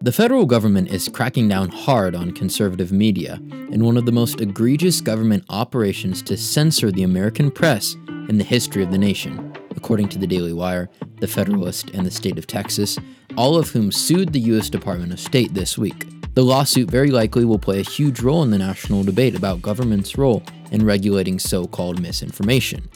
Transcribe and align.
The 0.00 0.12
federal 0.12 0.46
government 0.46 0.92
is 0.92 1.08
cracking 1.08 1.48
down 1.48 1.70
hard 1.70 2.14
on 2.14 2.30
conservative 2.30 2.92
media 2.92 3.40
in 3.72 3.84
one 3.84 3.96
of 3.96 4.06
the 4.06 4.12
most 4.12 4.40
egregious 4.40 5.00
government 5.00 5.44
operations 5.48 6.22
to 6.22 6.36
censor 6.36 6.92
the 6.92 7.02
American 7.02 7.50
press 7.50 7.96
in 8.28 8.38
the 8.38 8.44
history 8.44 8.84
of 8.84 8.92
the 8.92 8.98
nation, 8.98 9.52
according 9.74 10.08
to 10.10 10.18
the 10.18 10.26
Daily 10.26 10.52
Wire, 10.52 10.88
the 11.18 11.26
Federalist, 11.26 11.90
and 11.90 12.06
the 12.06 12.12
state 12.12 12.38
of 12.38 12.46
Texas, 12.46 12.96
all 13.36 13.56
of 13.56 13.70
whom 13.70 13.90
sued 13.90 14.32
the 14.32 14.38
U.S. 14.52 14.70
Department 14.70 15.12
of 15.12 15.18
State 15.18 15.52
this 15.52 15.76
week. 15.76 16.06
The 16.34 16.44
lawsuit 16.44 16.88
very 16.88 17.10
likely 17.10 17.44
will 17.44 17.58
play 17.58 17.80
a 17.80 17.90
huge 17.90 18.20
role 18.20 18.44
in 18.44 18.52
the 18.52 18.58
national 18.58 19.02
debate 19.02 19.34
about 19.34 19.62
government's 19.62 20.16
role 20.16 20.44
in 20.70 20.86
regulating 20.86 21.40
so 21.40 21.66
called 21.66 22.00
misinformation. 22.00 22.88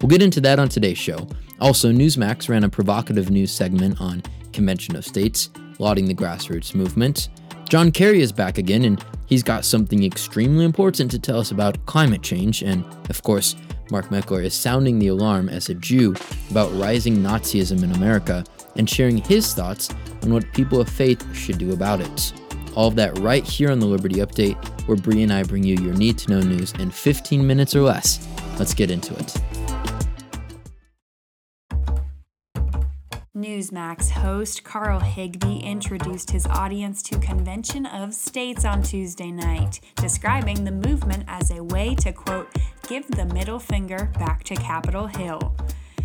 We'll 0.00 0.08
get 0.08 0.22
into 0.22 0.40
that 0.40 0.58
on 0.58 0.68
today's 0.68 0.98
show. 0.98 1.28
Also, 1.60 1.92
Newsmax 1.92 2.48
ran 2.48 2.64
a 2.64 2.68
provocative 2.68 3.30
news 3.30 3.52
segment 3.52 4.00
on 4.00 4.24
Convention 4.52 4.96
of 4.96 5.04
States, 5.04 5.50
lauding 5.78 6.06
the 6.06 6.14
grassroots 6.14 6.74
movement. 6.74 7.28
John 7.68 7.92
Kerry 7.92 8.22
is 8.22 8.32
back 8.32 8.58
again, 8.58 8.84
and 8.84 9.04
he's 9.26 9.42
got 9.42 9.64
something 9.64 10.02
extremely 10.02 10.64
important 10.64 11.10
to 11.10 11.18
tell 11.18 11.38
us 11.38 11.50
about 11.50 11.84
climate 11.86 12.22
change. 12.22 12.62
And 12.62 12.84
of 13.10 13.22
course, 13.22 13.56
Mark 13.90 14.06
Meckler 14.06 14.44
is 14.44 14.54
sounding 14.54 14.98
the 14.98 15.08
alarm 15.08 15.48
as 15.48 15.68
a 15.68 15.74
Jew 15.74 16.14
about 16.50 16.72
rising 16.74 17.18
Nazism 17.18 17.82
in 17.82 17.92
America 17.92 18.44
and 18.76 18.88
sharing 18.88 19.18
his 19.18 19.54
thoughts 19.54 19.90
on 20.22 20.32
what 20.32 20.50
people 20.52 20.80
of 20.80 20.88
faith 20.88 21.24
should 21.34 21.58
do 21.58 21.72
about 21.72 22.00
it. 22.00 22.32
All 22.74 22.88
of 22.88 22.96
that 22.96 23.18
right 23.18 23.44
here 23.44 23.70
on 23.70 23.80
the 23.80 23.86
Liberty 23.86 24.16
Update, 24.16 24.56
where 24.86 24.96
Bree 24.96 25.22
and 25.22 25.32
I 25.32 25.42
bring 25.42 25.64
you 25.64 25.76
your 25.76 25.94
need 25.94 26.18
to 26.18 26.30
know 26.30 26.40
news 26.40 26.72
in 26.74 26.90
15 26.90 27.46
minutes 27.46 27.74
or 27.74 27.80
less. 27.82 28.26
Let's 28.58 28.74
get 28.74 28.90
into 28.90 29.14
it. 29.14 29.36
Newsmax 33.68 34.10
host 34.10 34.64
Carl 34.64 35.00
Higbie 35.00 35.60
introduced 35.60 36.30
his 36.30 36.46
audience 36.46 37.02
to 37.02 37.18
Convention 37.18 37.84
of 37.84 38.14
States 38.14 38.64
on 38.64 38.82
Tuesday 38.82 39.30
night, 39.30 39.80
describing 39.96 40.64
the 40.64 40.70
movement 40.70 41.24
as 41.28 41.50
a 41.50 41.62
way 41.62 41.94
to, 41.96 42.12
quote, 42.12 42.48
give 42.88 43.06
the 43.08 43.26
middle 43.26 43.58
finger 43.58 44.10
back 44.18 44.42
to 44.44 44.54
Capitol 44.54 45.06
Hill. 45.06 45.54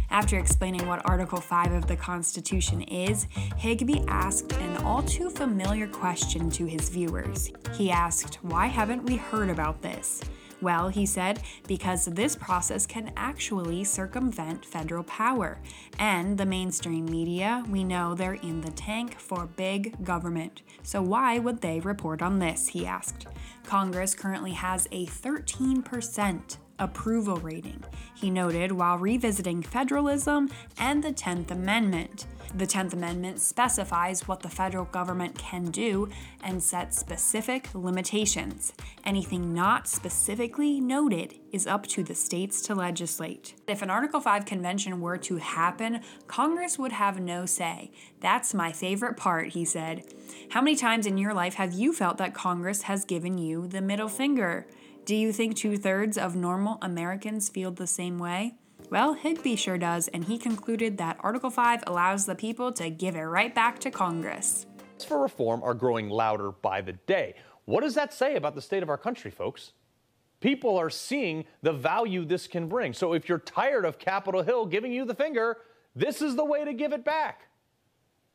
After 0.09 0.37
explaining 0.37 0.85
what 0.87 1.07
Article 1.09 1.39
5 1.39 1.71
of 1.71 1.87
the 1.87 1.95
Constitution 1.95 2.81
is, 2.81 3.27
Higbie 3.57 4.03
asked 4.07 4.51
an 4.53 4.77
all 4.83 5.01
too 5.03 5.29
familiar 5.29 5.87
question 5.87 6.49
to 6.51 6.65
his 6.65 6.89
viewers. 6.89 7.51
He 7.75 7.91
asked, 7.91 8.35
Why 8.41 8.67
haven't 8.67 9.05
we 9.05 9.15
heard 9.15 9.49
about 9.49 9.81
this? 9.81 10.21
Well, 10.63 10.87
he 10.87 11.05
said, 11.05 11.41
because 11.67 12.05
this 12.05 12.37
process 12.37 12.85
can 12.85 13.11
actually 13.17 13.83
circumvent 13.83 14.65
federal 14.65 15.03
power. 15.03 15.59
And 15.99 16.37
the 16.37 16.45
mainstream 16.45 17.05
media, 17.05 17.65
we 17.69 17.83
know 17.83 18.15
they're 18.15 18.35
in 18.35 18.61
the 18.61 18.71
tank 18.71 19.19
for 19.19 19.45
big 19.45 20.05
government. 20.05 20.61
So 20.81 21.01
why 21.01 21.37
would 21.37 21.59
they 21.59 21.81
report 21.81 22.21
on 22.21 22.39
this? 22.39 22.69
He 22.69 22.85
asked. 22.85 23.27
Congress 23.65 24.15
currently 24.15 24.53
has 24.53 24.87
a 24.93 25.05
13% 25.05 26.57
approval 26.79 27.37
rating, 27.37 27.83
he 28.15 28.29
noted 28.29 28.71
while 28.71 28.97
revisiting 28.97 29.61
federalism 29.61 30.49
and 30.77 31.03
the 31.03 31.13
10th 31.13 31.51
Amendment. 31.51 32.25
The 32.55 32.67
10th 32.67 32.93
Amendment 32.93 33.39
specifies 33.41 34.27
what 34.27 34.41
the 34.41 34.49
federal 34.49 34.85
government 34.85 35.37
can 35.37 35.71
do 35.71 36.09
and 36.43 36.61
sets 36.61 36.99
specific 36.99 37.73
limitations. 37.73 38.73
Anything 39.05 39.53
not 39.53 39.87
specifically 39.87 40.79
noted 40.79 41.35
is 41.51 41.65
up 41.65 41.87
to 41.87 42.03
the 42.03 42.13
states 42.13 42.61
to 42.63 42.75
legislate. 42.75 43.55
If 43.67 43.81
an 43.81 43.89
Article 43.89 44.19
5 44.19 44.45
convention 44.45 45.01
were 45.01 45.17
to 45.17 45.37
happen, 45.37 46.01
Congress 46.27 46.77
would 46.77 46.91
have 46.91 47.19
no 47.19 47.47
say. 47.47 47.91
That's 48.19 48.53
my 48.53 48.71
favorite 48.71 49.17
part, 49.17 49.49
he 49.49 49.65
said. 49.65 50.13
How 50.49 50.61
many 50.61 50.75
times 50.75 51.07
in 51.07 51.17
your 51.17 51.33
life 51.33 51.55
have 51.55 51.73
you 51.73 51.91
felt 51.91 52.17
that 52.17 52.35
Congress 52.35 52.83
has 52.83 53.03
given 53.03 53.37
you 53.37 53.67
the 53.67 53.81
middle 53.81 54.09
finger? 54.09 54.67
Do 55.05 55.17
you 55.17 55.33
think 55.33 55.57
two 55.57 55.75
thirds 55.77 56.17
of 56.17 56.33
normal 56.33 56.77
Americans 56.81 57.49
feel 57.49 57.71
the 57.71 57.87
same 57.87 58.17
way? 58.17 58.55
Well, 58.89 59.15
Higbie 59.15 59.57
sure 59.57 59.77
does, 59.77 60.07
and 60.07 60.23
he 60.23 60.37
concluded 60.37 60.97
that 60.97 61.17
Article 61.19 61.49
5 61.49 61.83
allows 61.87 62.25
the 62.25 62.35
people 62.35 62.71
to 62.71 62.89
give 62.89 63.17
it 63.17 63.23
right 63.23 63.53
back 63.53 63.79
to 63.79 63.91
Congress. 63.91 64.65
For 65.05 65.21
reform 65.21 65.61
are 65.61 65.73
growing 65.73 66.07
louder 66.07 66.51
by 66.51 66.79
the 66.79 66.93
day. 66.93 67.35
What 67.65 67.81
does 67.81 67.95
that 67.95 68.13
say 68.13 68.37
about 68.37 68.55
the 68.55 68.61
state 68.61 68.81
of 68.81 68.89
our 68.89 68.97
country, 68.97 69.29
folks? 69.29 69.73
People 70.39 70.77
are 70.77 70.89
seeing 70.89 71.43
the 71.61 71.73
value 71.73 72.23
this 72.23 72.47
can 72.47 72.69
bring. 72.69 72.93
So 72.93 73.11
if 73.11 73.27
you're 73.27 73.39
tired 73.39 73.83
of 73.83 73.99
Capitol 73.99 74.41
Hill 74.41 74.67
giving 74.67 74.93
you 74.93 75.03
the 75.03 75.15
finger, 75.15 75.57
this 75.93 76.21
is 76.21 76.37
the 76.37 76.45
way 76.45 76.63
to 76.63 76.73
give 76.73 76.93
it 76.93 77.03
back. 77.03 77.47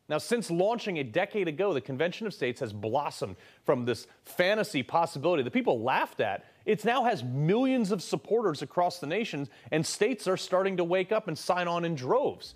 Now, 0.09 0.17
since 0.17 0.51
launching 0.51 0.99
a 0.99 1.05
decade 1.05 1.49
ago, 1.49 1.75
the 1.75 1.83
Convention 1.83 2.27
of 2.27 2.33
States 2.33 2.61
has 2.61 2.73
blossomed 2.73 3.37
from 3.65 3.85
this 3.85 4.07
fantasy 4.25 4.83
possibility 4.83 5.43
that 5.43 5.51
people 5.51 5.83
laughed 5.83 6.21
at. 6.21 6.47
It 6.65 6.83
now 6.85 7.05
has 7.05 7.23
millions 7.23 7.93
of 7.93 8.03
supporters 8.03 8.63
across 8.63 9.01
the 9.01 9.07
nation, 9.07 9.49
and 9.71 9.85
states 9.85 10.27
are 10.27 10.39
starting 10.39 10.79
to 10.79 10.85
wake 10.85 11.13
up 11.13 11.29
and 11.29 11.37
sign 11.37 11.69
on 11.69 11.85
in 11.85 11.95
droves. 11.95 12.55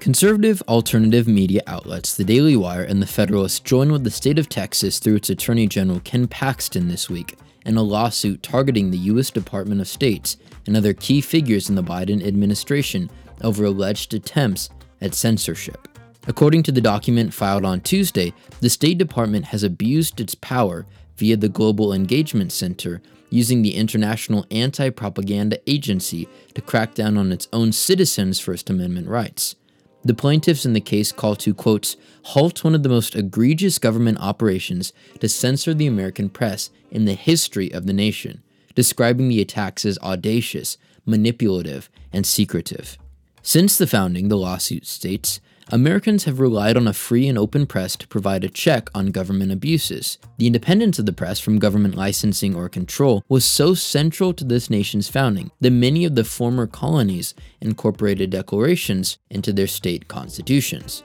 Conservative 0.00 0.62
alternative 0.68 1.28
media 1.28 1.60
outlets, 1.66 2.16
the 2.16 2.24
Daily 2.24 2.56
Wire 2.56 2.82
and 2.82 3.02
the 3.02 3.06
Federalist, 3.06 3.64
joined 3.66 3.92
with 3.92 4.04
the 4.04 4.10
state 4.10 4.38
of 4.38 4.48
Texas 4.48 4.98
through 4.98 5.16
its 5.16 5.28
Attorney 5.28 5.66
General 5.66 6.00
Ken 6.00 6.28
Paxton 6.28 6.88
this 6.88 7.10
week 7.10 7.36
in 7.66 7.76
a 7.76 7.82
lawsuit 7.82 8.42
targeting 8.42 8.90
the 8.90 8.98
U.S. 8.98 9.30
Department 9.30 9.82
of 9.82 9.88
State 9.88 10.36
and 10.66 10.76
other 10.76 10.94
key 10.94 11.20
figures 11.20 11.68
in 11.68 11.74
the 11.74 11.82
Biden 11.82 12.26
administration 12.26 13.10
over 13.42 13.64
alleged 13.64 14.14
attempts 14.14 14.70
at 15.00 15.14
censorship. 15.14 15.88
According 16.28 16.64
to 16.64 16.72
the 16.72 16.80
document 16.80 17.32
filed 17.32 17.64
on 17.64 17.80
Tuesday, 17.80 18.34
the 18.60 18.70
State 18.70 18.98
Department 18.98 19.46
has 19.46 19.62
abused 19.62 20.20
its 20.20 20.34
power 20.34 20.84
via 21.16 21.36
the 21.36 21.48
Global 21.48 21.92
Engagement 21.92 22.52
Center, 22.52 23.00
using 23.30 23.62
the 23.62 23.74
International 23.74 24.44
Anti 24.50 24.90
Propaganda 24.90 25.58
Agency 25.68 26.28
to 26.54 26.60
crack 26.60 26.94
down 26.94 27.16
on 27.16 27.32
its 27.32 27.48
own 27.52 27.72
citizens' 27.72 28.40
First 28.40 28.70
Amendment 28.70 29.08
rights. 29.08 29.54
The 30.04 30.14
plaintiffs 30.14 30.64
in 30.64 30.72
the 30.72 30.80
case 30.80 31.10
call 31.10 31.34
to, 31.36 31.54
quote, 31.54 31.96
halt 32.22 32.62
one 32.62 32.74
of 32.74 32.82
the 32.82 32.88
most 32.88 33.16
egregious 33.16 33.78
government 33.78 34.18
operations 34.20 34.92
to 35.20 35.28
censor 35.28 35.74
the 35.74 35.86
American 35.86 36.28
press 36.28 36.70
in 36.90 37.04
the 37.04 37.14
history 37.14 37.72
of 37.72 37.86
the 37.86 37.92
nation, 37.92 38.42
describing 38.74 39.28
the 39.28 39.40
attacks 39.40 39.84
as 39.84 39.98
audacious, 39.98 40.76
manipulative, 41.04 41.90
and 42.12 42.26
secretive. 42.26 42.98
Since 43.42 43.78
the 43.78 43.86
founding, 43.86 44.28
the 44.28 44.36
lawsuit 44.36 44.86
states, 44.86 45.40
Americans 45.72 46.22
have 46.24 46.38
relied 46.38 46.76
on 46.76 46.86
a 46.86 46.92
free 46.92 47.26
and 47.26 47.36
open 47.36 47.66
press 47.66 47.96
to 47.96 48.06
provide 48.06 48.44
a 48.44 48.48
check 48.48 48.88
on 48.94 49.10
government 49.10 49.50
abuses. 49.50 50.16
The 50.38 50.46
independence 50.46 51.00
of 51.00 51.06
the 51.06 51.12
press 51.12 51.40
from 51.40 51.58
government 51.58 51.96
licensing 51.96 52.54
or 52.54 52.68
control 52.68 53.24
was 53.28 53.44
so 53.44 53.74
central 53.74 54.32
to 54.34 54.44
this 54.44 54.70
nation's 54.70 55.08
founding 55.08 55.50
that 55.60 55.72
many 55.72 56.04
of 56.04 56.14
the 56.14 56.22
former 56.22 56.68
colonies 56.68 57.34
incorporated 57.60 58.30
declarations 58.30 59.18
into 59.28 59.52
their 59.52 59.66
state 59.66 60.06
constitutions. 60.06 61.02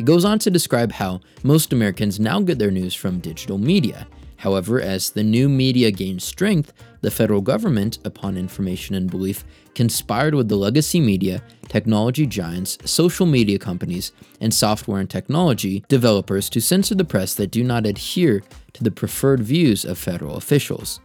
It 0.00 0.06
goes 0.06 0.24
on 0.24 0.40
to 0.40 0.50
describe 0.50 0.90
how 0.90 1.20
most 1.44 1.72
Americans 1.72 2.18
now 2.18 2.40
get 2.40 2.58
their 2.58 2.72
news 2.72 2.94
from 2.94 3.20
digital 3.20 3.58
media, 3.58 4.08
However, 4.44 4.78
as 4.78 5.10
the 5.10 5.22
new 5.22 5.48
media 5.48 5.90
gained 5.90 6.22
strength, 6.22 6.74
the 7.00 7.10
federal 7.10 7.40
government, 7.40 7.98
upon 8.04 8.36
information 8.36 8.94
and 8.94 9.10
belief, 9.10 9.42
conspired 9.74 10.34
with 10.34 10.48
the 10.48 10.56
legacy 10.56 11.00
media, 11.00 11.42
technology 11.68 12.26
giants, 12.26 12.78
social 12.84 13.26
media 13.26 13.58
companies, 13.58 14.12
and 14.40 14.52
software 14.52 15.00
and 15.00 15.10
technology 15.10 15.84
developers 15.88 16.48
to 16.50 16.60
censor 16.60 16.94
the 16.94 17.04
press 17.04 17.34
that 17.34 17.50
do 17.50 17.64
not 17.64 17.86
adhere 17.86 18.42
to 18.72 18.84
the 18.84 18.90
preferred 18.90 19.40
views 19.40 19.84
of 19.84 19.98
federal 19.98 20.36
officials. 20.36 21.00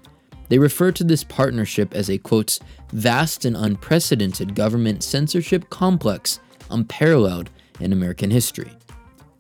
They 0.50 0.59
refer 0.59 0.91
to 0.94 1.03
this 1.03 1.24
partnership 1.24 1.94
as 1.94 2.09
a 2.09 2.18
quote, 2.18 2.59
vast 2.91 3.46
and 3.46 3.56
unprecedented 3.56 4.56
government 4.56 5.03
censorship 5.03 5.69
complex 5.69 6.40
unparalleled 6.72 7.50
in 7.80 7.94
American 7.94 8.31
history. 8.31 8.72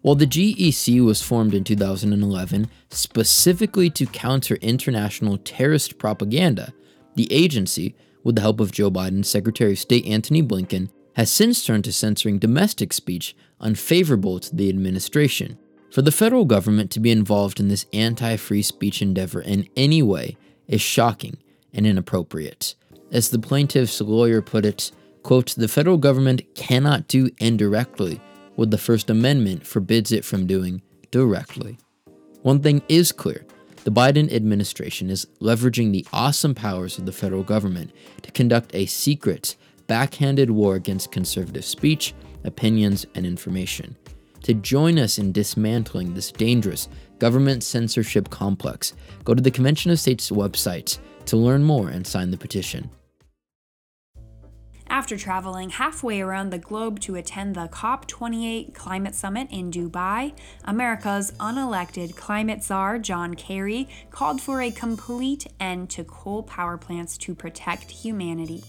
While 0.01 0.15
the 0.15 0.27
GEC 0.27 1.03
was 1.03 1.21
formed 1.21 1.53
in 1.53 1.63
2011 1.63 2.69
specifically 2.89 3.89
to 3.89 4.05
counter 4.05 4.55
international 4.55 5.37
terrorist 5.39 5.97
propaganda, 5.97 6.73
the 7.15 7.31
agency, 7.33 7.95
with 8.23 8.35
the 8.35 8.41
help 8.41 8.59
of 8.59 8.71
Joe 8.71 8.91
Biden's 8.91 9.29
Secretary 9.29 9.71
of 9.71 9.79
State 9.79 10.05
Antony 10.05 10.43
Blinken, 10.43 10.89
has 11.15 11.31
since 11.31 11.65
turned 11.65 11.83
to 11.85 11.93
censoring 11.93 12.39
domestic 12.39 12.93
speech 12.93 13.35
unfavorable 13.59 14.39
to 14.39 14.55
the 14.55 14.69
administration. 14.69 15.57
For 15.91 16.01
the 16.01 16.11
federal 16.11 16.45
government 16.45 16.91
to 16.91 16.99
be 16.99 17.11
involved 17.11 17.59
in 17.59 17.67
this 17.67 17.85
anti 17.91 18.35
free 18.37 18.61
speech 18.61 19.01
endeavor 19.01 19.41
in 19.41 19.67
any 19.75 20.01
way 20.03 20.37
is 20.67 20.81
shocking 20.81 21.37
and 21.73 21.85
inappropriate. 21.87 22.75
As 23.11 23.29
the 23.29 23.39
plaintiff's 23.39 23.99
lawyer 23.99 24.41
put 24.41 24.65
it, 24.65 24.91
quote, 25.23 25.55
the 25.55 25.67
federal 25.67 25.97
government 25.97 26.41
cannot 26.53 27.07
do 27.07 27.29
indirectly 27.39 28.21
what 28.55 28.71
the 28.71 28.77
First 28.77 29.09
Amendment 29.09 29.65
forbids 29.65 30.11
it 30.11 30.23
from 30.23 30.45
doing 30.45 30.81
directly. 31.11 31.77
One 32.43 32.61
thing 32.61 32.81
is 32.87 33.11
clear 33.11 33.45
the 33.83 33.91
Biden 33.91 34.31
administration 34.31 35.09
is 35.09 35.25
leveraging 35.41 35.91
the 35.91 36.05
awesome 36.11 36.53
powers 36.53 36.97
of 36.97 37.05
the 37.05 37.11
federal 37.11 37.43
government 37.43 37.91
to 38.21 38.31
conduct 38.31 38.75
a 38.75 38.85
secret, 38.85 39.55
backhanded 39.87 40.51
war 40.51 40.75
against 40.75 41.11
conservative 41.11 41.65
speech, 41.65 42.13
opinions, 42.43 43.05
and 43.15 43.25
information. 43.25 43.95
to 44.43 44.53
join 44.53 44.97
us 44.97 45.17
in 45.17 45.31
dismantling 45.31 46.13
this 46.13 46.31
dangerous 46.31 46.87
government 47.19 47.63
censorship 47.63 48.29
complex. 48.29 48.93
Go 49.23 49.33
to 49.33 49.41
the 49.41 49.51
Convention 49.51 49.91
of 49.91 49.99
States 49.99 50.29
website 50.29 50.99
to 51.25 51.37
learn 51.37 51.63
more 51.63 51.89
and 51.89 52.05
sign 52.05 52.31
the 52.31 52.37
petition. 52.37 52.89
After 54.89 55.17
traveling 55.17 55.69
halfway 55.69 56.19
around 56.19 56.49
the 56.49 56.57
globe 56.57 56.99
to 57.01 57.15
attend 57.15 57.55
the 57.55 57.67
COP28 57.67 58.73
climate 58.73 59.13
summit 59.13 59.47
in 59.51 59.69
Dubai, 59.69 60.33
America's 60.65 61.31
unelected 61.39 62.15
climate 62.15 62.63
czar 62.63 62.97
John 62.97 63.35
Kerry 63.35 63.87
called 64.09 64.41
for 64.41 64.61
a 64.61 64.71
complete 64.71 65.45
end 65.59 65.91
to 65.91 66.03
coal 66.03 66.41
power 66.41 66.75
plants 66.75 67.17
to 67.19 67.35
protect 67.35 67.91
humanity. 67.91 68.63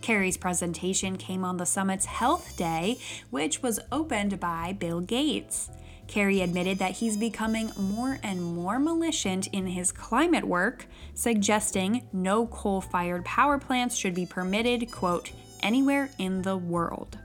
Kerry's 0.00 0.38
presentation 0.38 1.18
came 1.18 1.44
on 1.44 1.58
the 1.58 1.66
summit's 1.66 2.06
Health 2.06 2.56
Day, 2.56 2.98
which 3.28 3.62
was 3.62 3.78
opened 3.92 4.40
by 4.40 4.72
Bill 4.72 5.00
Gates. 5.00 5.68
Kerry 6.06 6.40
admitted 6.40 6.78
that 6.78 6.92
he's 6.92 7.18
becoming 7.18 7.70
more 7.76 8.18
and 8.22 8.42
more 8.42 8.78
militant 8.78 9.48
in 9.48 9.66
his 9.66 9.92
climate 9.92 10.46
work, 10.46 10.86
suggesting 11.12 12.08
no 12.10 12.46
coal 12.46 12.80
fired 12.80 13.26
power 13.26 13.58
plants 13.58 13.94
should 13.94 14.14
be 14.14 14.24
permitted, 14.24 14.90
quote, 14.90 15.30
anywhere 15.62 16.10
in 16.18 16.42
the 16.42 16.56
world. 16.56 17.18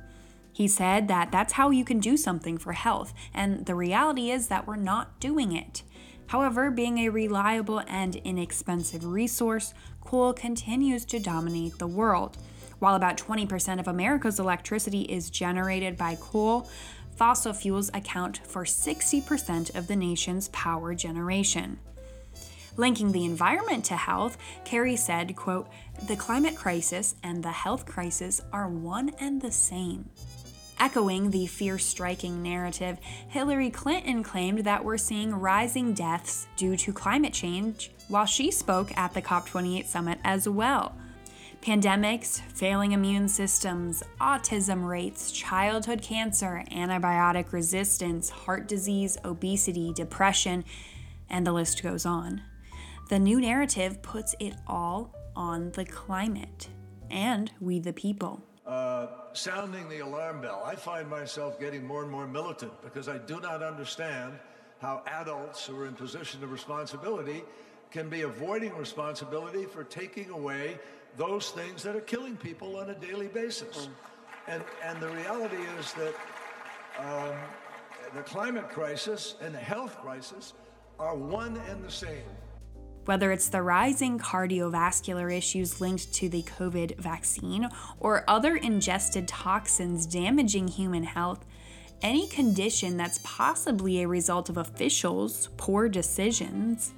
He 0.51 0.67
said 0.67 1.07
that 1.07 1.31
that's 1.31 1.53
how 1.53 1.71
you 1.71 1.83
can 1.83 1.99
do 1.99 2.15
something 2.15 2.57
for 2.57 2.73
health, 2.73 3.13
and 3.33 3.65
the 3.65 3.75
reality 3.75 4.29
is 4.29 4.47
that 4.47 4.67
we're 4.67 4.75
not 4.75 5.19
doing 5.19 5.51
it. 5.55 5.81
However, 6.27 6.71
being 6.71 6.99
a 6.99 7.09
reliable 7.09 7.79
and 7.87 8.15
inexpensive 8.17 9.03
resource, 9.05 9.73
coal 10.01 10.33
continues 10.33 11.05
to 11.05 11.19
dominate 11.19 11.79
the 11.79 11.87
world. 11.87 12.37
While 12.79 12.95
about 12.95 13.17
20% 13.17 13.79
of 13.79 13.87
America's 13.87 14.39
electricity 14.39 15.01
is 15.03 15.29
generated 15.29 15.97
by 15.97 16.17
coal, 16.19 16.69
fossil 17.15 17.53
fuels 17.53 17.89
account 17.93 18.39
for 18.45 18.63
60% 18.63 19.75
of 19.75 19.87
the 19.87 19.95
nation's 19.95 20.49
power 20.49 20.93
generation. 20.93 21.79
Linking 22.75 23.11
the 23.11 23.25
environment 23.25 23.85
to 23.85 23.95
health, 23.95 24.37
Kerry 24.65 24.95
said, 24.95 25.35
quote, 25.35 25.67
"The 26.07 26.15
climate 26.15 26.55
crisis 26.55 27.15
and 27.21 27.43
the 27.43 27.51
health 27.51 27.85
crisis 27.85 28.41
are 28.51 28.67
one 28.67 29.11
and 29.19 29.41
the 29.41 29.51
same." 29.51 30.09
Echoing 30.79 31.29
the 31.29 31.45
fear 31.45 31.77
striking 31.77 32.41
narrative, 32.41 32.97
Hillary 33.29 33.69
Clinton 33.69 34.23
claimed 34.23 34.59
that 34.59 34.83
we're 34.83 34.97
seeing 34.97 35.33
rising 35.33 35.93
deaths 35.93 36.47
due 36.57 36.75
to 36.77 36.91
climate 36.91 37.31
change 37.31 37.91
while 38.07 38.25
she 38.25 38.49
spoke 38.51 38.95
at 38.97 39.13
the 39.13 39.21
COP28 39.21 39.85
summit 39.85 40.19
as 40.23 40.49
well. 40.49 40.93
Pandemics, 41.61 42.41
failing 42.53 42.91
immune 42.91 43.29
systems, 43.29 44.03
autism 44.19 44.85
rates, 44.85 45.31
childhood 45.31 46.01
cancer, 46.01 46.63
antibiotic 46.71 47.53
resistance, 47.53 48.29
heart 48.29 48.67
disease, 48.67 49.17
obesity, 49.23 49.93
depression, 49.93 50.65
and 51.29 51.47
the 51.47 51.53
list 51.53 51.81
goes 51.81 52.05
on. 52.05 52.41
The 53.09 53.19
new 53.19 53.41
narrative 53.41 54.01
puts 54.01 54.33
it 54.39 54.55
all 54.65 55.13
on 55.35 55.71
the 55.71 55.83
climate 55.83 56.69
and 57.11 57.51
we 57.59 57.79
the 57.79 57.91
people. 57.91 58.41
Uh, 58.65 59.07
sounding 59.33 59.89
the 59.89 59.99
alarm 59.99 60.41
bell. 60.41 60.63
I 60.65 60.75
find 60.75 61.09
myself 61.09 61.59
getting 61.59 61.85
more 61.85 62.03
and 62.03 62.11
more 62.11 62.25
militant 62.25 62.71
because 62.81 63.09
I 63.09 63.17
do 63.17 63.41
not 63.41 63.61
understand 63.61 64.33
how 64.79 65.03
adults 65.05 65.65
who 65.65 65.77
are 65.81 65.85
in 65.85 65.93
position 65.95 66.43
of 66.43 66.51
responsibility 66.51 67.43
can 67.91 68.07
be 68.07 68.21
avoiding 68.21 68.75
responsibility 68.77 69.65
for 69.65 69.83
taking 69.83 70.29
away 70.29 70.79
those 71.17 71.51
things 71.51 71.83
that 71.83 71.95
are 71.97 72.01
killing 72.01 72.37
people 72.37 72.77
on 72.77 72.89
a 72.89 72.95
daily 72.95 73.27
basis. 73.27 73.89
And, 74.47 74.63
and 74.83 74.99
the 75.01 75.09
reality 75.09 75.61
is 75.77 75.93
that 75.93 76.15
um, 76.99 77.35
the 78.15 78.21
climate 78.21 78.69
crisis 78.69 79.35
and 79.41 79.53
the 79.53 79.59
health 79.59 79.97
crisis 79.97 80.53
are 80.99 81.15
one 81.15 81.57
and 81.69 81.83
the 81.83 81.91
same 81.91 82.23
whether 83.05 83.31
it's 83.31 83.49
the 83.49 83.61
rising 83.61 84.17
cardiovascular 84.19 85.35
issues 85.35 85.81
linked 85.81 86.13
to 86.13 86.29
the 86.29 86.43
COVID 86.43 86.97
vaccine 86.97 87.69
or 87.99 88.23
other 88.27 88.55
ingested 88.55 89.27
toxins 89.27 90.05
damaging 90.05 90.67
human 90.67 91.03
health, 91.03 91.45
any 92.01 92.27
condition 92.27 92.97
that's 92.97 93.19
possibly 93.23 94.01
a 94.01 94.07
result 94.07 94.49
of 94.49 94.57
officials' 94.57 95.49
poor 95.57 95.87
decisions 95.87 96.93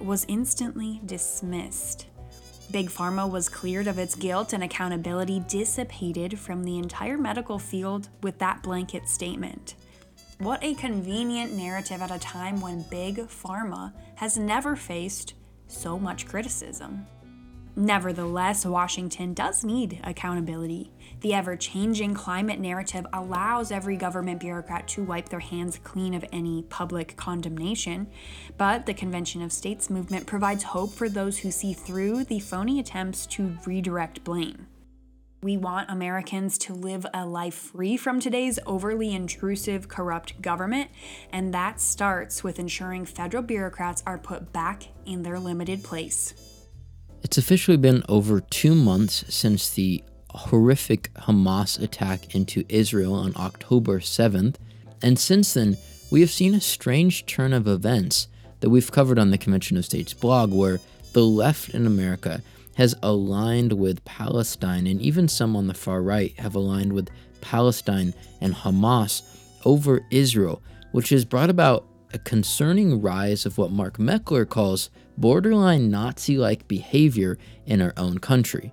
was 0.00 0.24
instantly 0.28 1.00
dismissed. 1.06 2.06
Big 2.70 2.88
Pharma 2.88 3.30
was 3.30 3.48
cleared 3.48 3.86
of 3.86 3.98
its 3.98 4.14
guilt 4.14 4.52
and 4.52 4.64
accountability 4.64 5.40
dissipated 5.48 6.38
from 6.38 6.64
the 6.64 6.78
entire 6.78 7.18
medical 7.18 7.58
field 7.58 8.08
with 8.22 8.38
that 8.38 8.62
blanket 8.62 9.08
statement. 9.08 9.74
What 10.38 10.64
a 10.64 10.74
convenient 10.74 11.52
narrative 11.52 12.02
at 12.02 12.10
a 12.10 12.18
time 12.18 12.60
when 12.60 12.82
Big 12.90 13.18
Pharma 13.18 13.92
has 14.16 14.36
never 14.36 14.74
faced 14.74 15.34
so 15.68 15.96
much 15.96 16.26
criticism. 16.26 17.06
Nevertheless, 17.76 18.66
Washington 18.66 19.32
does 19.32 19.64
need 19.64 20.00
accountability. 20.02 20.92
The 21.20 21.34
ever 21.34 21.56
changing 21.56 22.14
climate 22.14 22.58
narrative 22.58 23.06
allows 23.12 23.70
every 23.70 23.96
government 23.96 24.40
bureaucrat 24.40 24.88
to 24.88 25.04
wipe 25.04 25.28
their 25.28 25.40
hands 25.40 25.78
clean 25.82 26.14
of 26.14 26.24
any 26.32 26.62
public 26.62 27.16
condemnation, 27.16 28.08
but 28.58 28.86
the 28.86 28.94
Convention 28.94 29.40
of 29.40 29.52
States 29.52 29.88
movement 29.88 30.26
provides 30.26 30.64
hope 30.64 30.92
for 30.92 31.08
those 31.08 31.38
who 31.38 31.50
see 31.52 31.72
through 31.72 32.24
the 32.24 32.40
phony 32.40 32.80
attempts 32.80 33.24
to 33.26 33.56
redirect 33.66 34.24
blame. 34.24 34.66
We 35.44 35.58
want 35.58 35.90
Americans 35.90 36.56
to 36.56 36.72
live 36.72 37.04
a 37.12 37.26
life 37.26 37.54
free 37.54 37.98
from 37.98 38.18
today's 38.18 38.58
overly 38.64 39.14
intrusive, 39.14 39.88
corrupt 39.88 40.40
government, 40.40 40.90
and 41.30 41.52
that 41.52 41.82
starts 41.82 42.42
with 42.42 42.58
ensuring 42.58 43.04
federal 43.04 43.42
bureaucrats 43.42 44.02
are 44.06 44.16
put 44.16 44.54
back 44.54 44.84
in 45.04 45.22
their 45.22 45.38
limited 45.38 45.84
place. 45.84 46.32
It's 47.22 47.36
officially 47.36 47.76
been 47.76 48.02
over 48.08 48.40
two 48.40 48.74
months 48.74 49.22
since 49.28 49.68
the 49.68 50.02
horrific 50.30 51.12
Hamas 51.12 51.78
attack 51.78 52.34
into 52.34 52.64
Israel 52.70 53.12
on 53.12 53.34
October 53.36 54.00
7th, 54.00 54.54
and 55.02 55.18
since 55.18 55.52
then, 55.52 55.76
we 56.10 56.22
have 56.22 56.30
seen 56.30 56.54
a 56.54 56.60
strange 56.62 57.26
turn 57.26 57.52
of 57.52 57.68
events 57.68 58.28
that 58.60 58.70
we've 58.70 58.90
covered 58.90 59.18
on 59.18 59.30
the 59.30 59.36
Convention 59.36 59.76
of 59.76 59.84
States 59.84 60.14
blog, 60.14 60.54
where 60.54 60.80
the 61.12 61.22
left 61.22 61.68
in 61.68 61.86
America 61.86 62.40
has 62.76 62.94
aligned 63.02 63.72
with 63.72 64.04
Palestine, 64.04 64.86
and 64.86 65.00
even 65.00 65.28
some 65.28 65.56
on 65.56 65.66
the 65.66 65.74
far 65.74 66.02
right 66.02 66.38
have 66.38 66.54
aligned 66.54 66.92
with 66.92 67.10
Palestine 67.40 68.14
and 68.40 68.54
Hamas 68.54 69.22
over 69.64 70.04
Israel, 70.10 70.62
which 70.92 71.10
has 71.10 71.24
brought 71.24 71.50
about 71.50 71.86
a 72.12 72.18
concerning 72.18 73.02
rise 73.02 73.44
of 73.44 73.58
what 73.58 73.72
Mark 73.72 73.98
Meckler 73.98 74.48
calls 74.48 74.90
borderline 75.18 75.90
Nazi 75.90 76.38
like 76.38 76.68
behavior 76.68 77.38
in 77.66 77.82
our 77.82 77.92
own 77.96 78.18
country. 78.18 78.72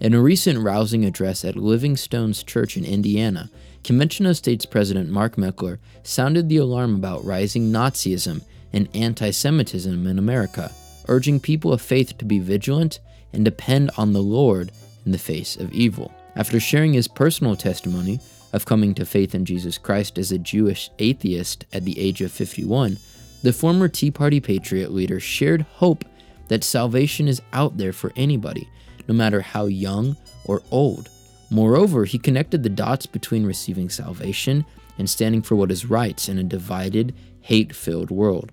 In 0.00 0.14
a 0.14 0.20
recent 0.20 0.58
rousing 0.60 1.04
address 1.04 1.44
at 1.44 1.56
Living 1.56 1.96
Stones 1.96 2.42
Church 2.42 2.76
in 2.76 2.84
Indiana, 2.84 3.50
Convention 3.82 4.26
of 4.26 4.36
States 4.36 4.66
President 4.66 5.08
Mark 5.08 5.36
Meckler 5.36 5.78
sounded 6.02 6.48
the 6.48 6.58
alarm 6.58 6.94
about 6.94 7.24
rising 7.24 7.72
Nazism 7.72 8.44
and 8.72 8.88
anti 8.94 9.30
Semitism 9.30 10.06
in 10.06 10.18
America, 10.18 10.72
urging 11.08 11.40
people 11.40 11.72
of 11.72 11.80
faith 11.80 12.18
to 12.18 12.24
be 12.24 12.38
vigilant 12.38 13.00
and 13.32 13.44
depend 13.44 13.90
on 13.96 14.12
the 14.12 14.22
Lord 14.22 14.72
in 15.04 15.12
the 15.12 15.18
face 15.18 15.56
of 15.56 15.72
evil. 15.72 16.12
After 16.34 16.60
sharing 16.60 16.92
his 16.92 17.08
personal 17.08 17.56
testimony 17.56 18.20
of 18.52 18.66
coming 18.66 18.94
to 18.94 19.06
faith 19.06 19.34
in 19.34 19.44
Jesus 19.44 19.78
Christ 19.78 20.18
as 20.18 20.32
a 20.32 20.38
Jewish 20.38 20.90
atheist 20.98 21.64
at 21.72 21.84
the 21.84 21.98
age 21.98 22.20
of 22.20 22.32
51, 22.32 22.98
the 23.42 23.52
former 23.52 23.88
Tea 23.88 24.10
Party 24.10 24.40
Patriot 24.40 24.92
leader 24.92 25.20
shared 25.20 25.62
hope 25.74 26.04
that 26.48 26.64
salvation 26.64 27.28
is 27.28 27.42
out 27.52 27.76
there 27.76 27.92
for 27.92 28.12
anybody, 28.16 28.68
no 29.08 29.14
matter 29.14 29.40
how 29.40 29.66
young 29.66 30.16
or 30.44 30.62
old. 30.70 31.08
Moreover, 31.50 32.04
he 32.04 32.18
connected 32.18 32.62
the 32.62 32.68
dots 32.68 33.06
between 33.06 33.46
receiving 33.46 33.88
salvation 33.88 34.64
and 34.98 35.08
standing 35.08 35.42
for 35.42 35.54
what 35.54 35.70
is 35.70 35.86
right 35.86 36.28
in 36.28 36.38
a 36.38 36.44
divided, 36.44 37.14
hate 37.40 37.74
filled 37.74 38.10
world. 38.10 38.52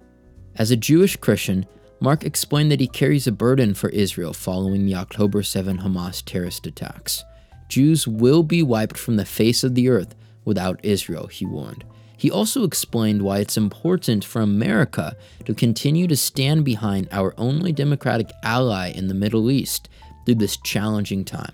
As 0.56 0.70
a 0.70 0.77
Jewish 0.77 1.15
Christian, 1.15 1.65
Mark 2.03 2.25
explained 2.25 2.69
that 2.69 2.81
he 2.81 2.88
carries 2.88 3.27
a 3.27 3.31
burden 3.31 3.74
for 3.74 3.89
Israel 3.91 4.33
following 4.33 4.86
the 4.86 4.93
October 4.93 5.41
7 5.41 5.77
Hamas 5.77 6.22
terrorist 6.22 6.67
attacks. 6.67 7.24
Jews 7.69 8.05
will 8.05 8.43
be 8.43 8.62
wiped 8.62 8.98
from 8.98 9.15
the 9.15 9.24
face 9.24 9.63
of 9.63 9.74
the 9.74 9.88
earth 9.88 10.13
without 10.43 10.83
Israel, 10.83 11.27
he 11.27 11.45
warned. 11.45 11.86
He 12.17 12.29
also 12.29 12.65
explained 12.65 13.22
why 13.22 13.38
it's 13.38 13.55
important 13.55 14.25
for 14.25 14.41
America 14.41 15.15
to 15.45 15.53
continue 15.53 16.05
to 16.07 16.17
stand 16.17 16.65
behind 16.65 17.07
our 17.10 17.33
only 17.38 17.72
democratic 17.72 18.29
ally 18.43 18.91
in 18.91 19.07
the 19.07 19.13
Middle 19.13 19.50
East 19.50 19.88
through 20.25 20.36
this 20.36 20.57
challenging 20.57 21.24
time. 21.24 21.53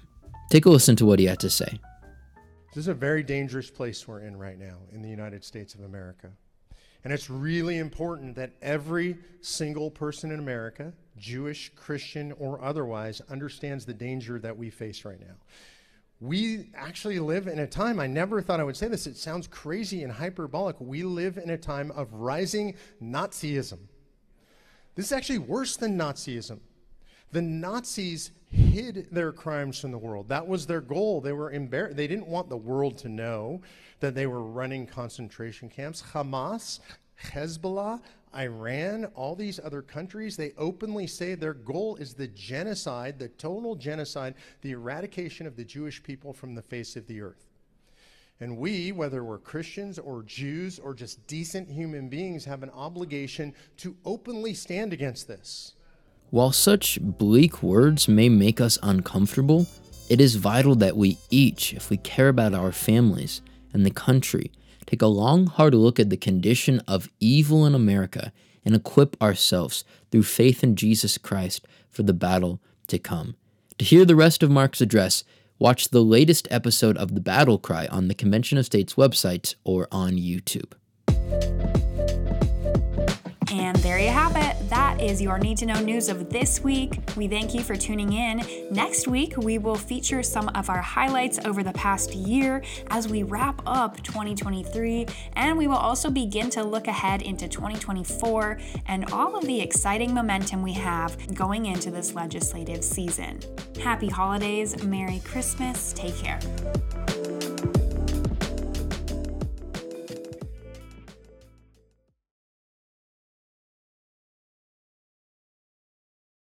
Take 0.50 0.66
a 0.66 0.72
listen 0.72 0.96
to 0.96 1.06
what 1.06 1.20
he 1.20 1.26
had 1.26 1.40
to 1.42 1.52
say. 1.52 1.80
This 2.74 2.86
is 2.86 2.88
a 2.88 2.96
very 2.96 3.22
dangerous 3.22 3.70
place 3.70 4.08
we're 4.08 4.22
in 4.22 4.36
right 4.36 4.58
now 4.58 4.78
in 4.92 5.04
the 5.04 5.10
United 5.10 5.44
States 5.44 5.76
of 5.76 5.82
America. 5.82 6.32
And 7.04 7.14
it's 7.14 7.30
really 7.30 7.78
important 7.78 8.36
that 8.36 8.52
every 8.62 9.18
single 9.42 9.90
person 9.90 10.32
in 10.32 10.40
America, 10.40 10.94
Jewish, 11.18 11.72
Christian, 11.76 12.34
or 12.34 12.62
otherwise, 12.62 13.22
understands 13.30 13.86
the 13.86 13.94
danger 13.94 14.40
that 14.40 14.58
we 14.58 14.70
face 14.70 15.06
right 15.06 15.20
now. 15.20 15.36
We 16.22 16.70
actually 16.76 17.20
live 17.20 17.48
in 17.48 17.60
a 17.60 17.68
time, 17.68 18.00
I 18.00 18.08
never 18.08 18.42
thought 18.42 18.60
I 18.60 18.66
would 18.66 18.76
say 18.76 18.90
this, 18.90 19.08
it 19.08 19.16
sounds 19.16 19.48
crazy 19.48 20.04
and 20.04 20.12
hyperbolic. 20.12 20.76
We 20.82 21.04
live 21.04 21.38
in 21.38 21.50
a 21.50 21.58
time 21.58 21.92
of 21.92 22.14
rising 22.14 22.76
Nazism. 23.02 23.80
This 24.96 25.06
is 25.06 25.12
actually 25.14 25.38
worse 25.38 25.78
than 25.78 25.98
Nazism. 25.98 26.60
The 27.32 27.42
Nazis 27.42 28.32
hid 28.52 29.08
their 29.12 29.32
crimes 29.32 29.80
from 29.80 29.92
the 29.92 29.98
world. 29.98 30.28
That 30.30 30.48
was 30.48 30.66
their 30.66 30.82
goal. 30.82 31.22
They 31.22 31.34
were 31.34 31.52
embarrassed. 31.52 31.98
They 31.98 32.08
didn't 32.08 32.28
want 32.28 32.50
the 32.50 32.58
world 32.58 32.98
to 33.00 33.10
know 33.10 33.62
that 34.00 34.16
they 34.16 34.26
were 34.26 34.42
running 34.42 34.88
concentration 34.88 35.70
camps. 35.70 36.04
Hamas, 36.14 36.80
Hezbollah, 37.22 38.02
Iran, 38.36 39.06
all 39.16 39.36
these 39.36 39.60
other 39.60 39.82
countries, 39.82 40.38
they 40.38 40.54
openly 40.58 41.08
say 41.08 41.36
their 41.36 41.54
goal 41.54 41.96
is 41.98 42.14
the 42.14 42.28
genocide, 42.28 43.20
the 43.20 43.30
total 43.30 43.76
genocide, 43.76 44.36
the 44.62 44.72
eradication 44.72 45.46
of 45.46 45.56
the 45.56 45.64
Jewish 45.64 46.02
people 46.02 46.34
from 46.34 46.56
the 46.56 46.62
face 46.62 46.96
of 46.96 47.08
the 47.08 47.22
earth. 47.22 47.46
And 48.40 48.58
we, 48.58 48.92
whether 48.92 49.24
we're 49.24 49.40
Christians 49.40 50.00
or 50.00 50.24
Jews 50.24 50.80
or 50.80 50.94
just 50.94 51.26
decent 51.28 51.70
human 51.70 52.08
beings, 52.08 52.46
have 52.46 52.64
an 52.64 52.70
obligation 52.70 53.54
to 53.78 53.96
openly 54.06 54.54
stand 54.54 54.94
against 54.94 55.28
this. 55.28 55.74
While 56.32 56.52
such 56.52 57.00
bleak 57.02 57.64
words 57.64 58.08
may 58.08 58.30
make 58.30 58.62
us 58.62 58.78
uncomfortable, 58.84 59.66
it 60.10 60.22
is 60.22 60.36
vital 60.36 60.76
that 60.76 60.96
we 60.96 61.18
each, 61.32 61.74
if 61.74 61.90
we 61.90 61.98
care 61.98 62.30
about 62.30 62.54
our 62.54 62.72
families 62.72 63.42
and 63.74 63.84
the 63.84 63.92
country, 63.92 64.52
take 64.86 65.02
a 65.02 65.08
long, 65.08 65.48
hard 65.48 65.74
look 65.74 66.00
at 66.00 66.12
the 66.12 66.18
condition 66.18 66.82
of 66.88 67.10
evil 67.20 67.66
in 67.66 67.74
America 67.74 68.32
and 68.64 68.76
equip 68.76 69.20
ourselves 69.20 69.84
through 70.12 70.24
faith 70.24 70.64
in 70.64 70.76
Jesus 70.76 71.18
Christ 71.18 71.68
for 71.90 72.04
the 72.04 72.14
battle 72.14 72.62
to 72.88 73.00
come. 73.00 73.36
To 73.80 73.86
hear 73.86 74.06
the 74.06 74.16
rest 74.16 74.44
of 74.44 74.52
Mark's 74.52 74.82
address, 74.82 75.24
watch 75.58 75.90
the 75.90 76.04
latest 76.04 76.48
episode 76.52 76.98
of 76.98 77.16
The 77.16 77.22
Battle 77.22 77.58
Cry 77.58 77.88
on 77.88 78.08
the 78.08 78.14
Convention 78.14 78.60
of 78.60 78.68
States 78.68 78.94
website 78.94 79.56
or 79.64 79.88
on 79.92 80.12
YouTube. 80.12 80.74
And 83.52 83.76
there 83.78 83.98
you 83.98 84.10
have 84.10 84.36
it. 84.36 84.70
That 84.70 85.02
is 85.02 85.22
your 85.22 85.40
need 85.40 85.58
to 85.58 85.66
know 85.66 85.80
news 85.82 86.08
of 86.08 86.30
this 86.30 86.64
week. 86.64 87.00
We 87.16 87.28
thank 87.28 87.56
you 87.56 87.62
for 87.62 87.76
tuning 87.76 88.14
in. 88.14 88.44
Next 88.70 89.08
week, 89.08 89.38
we 89.38 89.58
will 89.58 89.76
feature 89.76 90.22
some 90.22 90.50
of 90.50 90.70
our 90.70 90.82
highlights 90.82 91.40
over 91.46 91.64
the 91.64 91.74
past 91.74 92.14
year 92.14 92.62
as 92.92 93.08
we 93.08 93.24
wrap 93.24 93.62
up 93.66 94.02
2023, 94.04 95.08
and 95.34 95.58
we 95.58 95.66
will 95.66 95.76
also 95.76 96.12
begin 96.12 96.52
to 96.52 96.64
look 96.64 96.88
ahead 96.88 97.24
into 97.24 97.48
2024 97.48 98.60
and 98.88 99.12
all 99.12 99.36
of 99.36 99.46
the 99.46 99.60
exciting 99.60 100.14
momentum 100.14 100.62
we 100.62 100.74
have 100.74 101.18
going 101.34 101.66
into 101.66 101.90
this 101.90 102.14
legislative 102.14 102.84
season. 102.84 103.40
Happy 103.82 104.10
holidays, 104.10 104.84
Merry 104.84 105.22
Christmas, 105.26 105.92
take 105.94 106.16
care. 106.18 106.40